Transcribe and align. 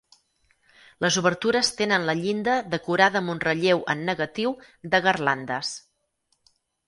Les 1.03 1.17
obertures 1.21 1.67
tenen 1.81 2.07
la 2.09 2.15
llinda 2.21 2.55
decorada 2.71 3.21
amb 3.23 3.33
un 3.35 3.43
relleu 3.45 3.83
en 3.95 4.01
negatiu 4.07 4.55
de 4.95 5.03
garlandes. 5.09 5.75